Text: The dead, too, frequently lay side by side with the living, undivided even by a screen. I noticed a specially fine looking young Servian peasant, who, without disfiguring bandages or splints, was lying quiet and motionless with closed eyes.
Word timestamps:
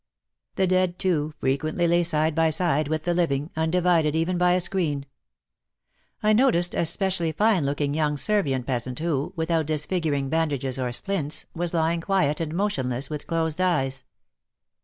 The 0.55 0.65
dead, 0.65 0.97
too, 0.97 1.35
frequently 1.37 1.87
lay 1.87 2.01
side 2.01 2.33
by 2.33 2.49
side 2.49 2.87
with 2.87 3.03
the 3.03 3.13
living, 3.13 3.51
undivided 3.55 4.15
even 4.15 4.35
by 4.35 4.53
a 4.53 4.59
screen. 4.59 5.05
I 6.23 6.33
noticed 6.33 6.73
a 6.73 6.87
specially 6.87 7.31
fine 7.31 7.65
looking 7.67 7.93
young 7.93 8.17
Servian 8.17 8.63
peasant, 8.63 8.97
who, 8.97 9.31
without 9.35 9.67
disfiguring 9.67 10.27
bandages 10.27 10.79
or 10.79 10.91
splints, 10.91 11.45
was 11.53 11.75
lying 11.75 12.01
quiet 12.01 12.39
and 12.41 12.55
motionless 12.55 13.11
with 13.11 13.27
closed 13.27 13.61
eyes. 13.61 14.03